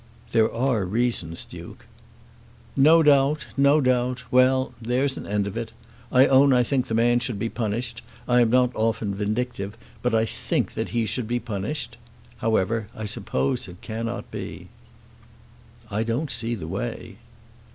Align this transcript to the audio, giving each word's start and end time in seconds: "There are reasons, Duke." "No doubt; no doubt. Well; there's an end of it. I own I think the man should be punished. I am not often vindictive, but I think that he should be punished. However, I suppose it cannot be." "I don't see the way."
"There 0.31 0.51
are 0.51 0.83
reasons, 0.83 1.45
Duke." 1.45 1.85
"No 2.75 3.03
doubt; 3.03 3.45
no 3.55 3.79
doubt. 3.79 4.23
Well; 4.31 4.73
there's 4.81 5.15
an 5.15 5.27
end 5.27 5.45
of 5.45 5.55
it. 5.57 5.73
I 6.11 6.25
own 6.25 6.53
I 6.53 6.63
think 6.63 6.87
the 6.87 6.95
man 6.95 7.19
should 7.19 7.37
be 7.37 7.49
punished. 7.49 8.01
I 8.27 8.41
am 8.41 8.49
not 8.49 8.71
often 8.73 9.13
vindictive, 9.13 9.77
but 10.01 10.15
I 10.15 10.25
think 10.25 10.73
that 10.73 10.89
he 10.89 11.05
should 11.05 11.27
be 11.27 11.39
punished. 11.39 11.97
However, 12.37 12.87
I 12.95 13.05
suppose 13.05 13.67
it 13.67 13.81
cannot 13.81 14.31
be." 14.31 14.69
"I 15.91 16.01
don't 16.01 16.31
see 16.31 16.55
the 16.55 16.67
way." 16.67 17.17